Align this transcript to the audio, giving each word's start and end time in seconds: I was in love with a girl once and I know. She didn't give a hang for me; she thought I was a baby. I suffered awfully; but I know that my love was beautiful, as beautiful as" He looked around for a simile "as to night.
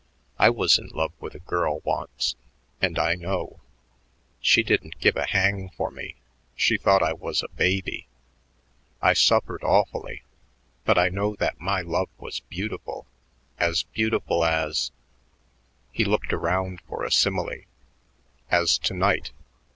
I 0.39 0.49
was 0.49 0.79
in 0.79 0.87
love 0.87 1.13
with 1.19 1.35
a 1.35 1.45
girl 1.45 1.79
once 1.83 2.35
and 2.81 2.97
I 2.97 3.13
know. 3.13 3.59
She 4.39 4.63
didn't 4.63 4.99
give 4.99 5.15
a 5.15 5.27
hang 5.27 5.69
for 5.77 5.91
me; 5.91 6.15
she 6.55 6.75
thought 6.75 7.03
I 7.03 7.13
was 7.13 7.43
a 7.43 7.47
baby. 7.49 8.07
I 8.99 9.13
suffered 9.13 9.61
awfully; 9.63 10.23
but 10.85 10.97
I 10.97 11.09
know 11.09 11.35
that 11.35 11.61
my 11.61 11.81
love 11.81 12.09
was 12.17 12.39
beautiful, 12.39 13.05
as 13.59 13.83
beautiful 13.83 14.43
as" 14.43 14.91
He 15.91 16.03
looked 16.03 16.33
around 16.33 16.81
for 16.87 17.03
a 17.03 17.11
simile 17.11 17.61
"as 18.49 18.79
to 18.79 18.95
night. 18.95 19.29